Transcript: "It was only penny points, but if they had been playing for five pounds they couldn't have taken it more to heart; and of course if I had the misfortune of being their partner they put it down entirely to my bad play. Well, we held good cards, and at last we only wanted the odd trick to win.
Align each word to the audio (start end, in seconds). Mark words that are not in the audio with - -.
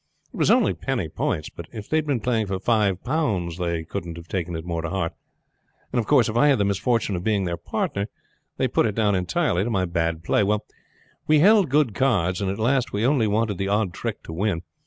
"It 0.33 0.37
was 0.37 0.49
only 0.49 0.73
penny 0.73 1.09
points, 1.09 1.49
but 1.49 1.67
if 1.71 1.87
they 1.87 1.97
had 1.97 2.07
been 2.07 2.21
playing 2.21 2.47
for 2.47 2.57
five 2.57 3.03
pounds 3.03 3.59
they 3.59 3.83
couldn't 3.83 4.17
have 4.17 4.27
taken 4.27 4.55
it 4.55 4.65
more 4.65 4.81
to 4.81 4.89
heart; 4.89 5.13
and 5.93 5.99
of 5.99 6.07
course 6.07 6.27
if 6.27 6.35
I 6.35 6.47
had 6.47 6.57
the 6.57 6.65
misfortune 6.65 7.15
of 7.15 7.23
being 7.23 7.45
their 7.45 7.55
partner 7.55 8.07
they 8.57 8.67
put 8.67 8.87
it 8.87 8.95
down 8.95 9.13
entirely 9.13 9.63
to 9.63 9.69
my 9.69 9.85
bad 9.85 10.23
play. 10.23 10.41
Well, 10.41 10.65
we 11.27 11.37
held 11.41 11.69
good 11.69 11.93
cards, 11.93 12.41
and 12.41 12.49
at 12.49 12.57
last 12.57 12.91
we 12.91 13.05
only 13.05 13.27
wanted 13.27 13.59
the 13.59 13.67
odd 13.67 13.93
trick 13.93 14.23
to 14.23 14.33
win. 14.33 14.63